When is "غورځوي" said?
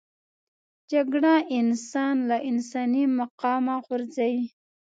3.85-4.45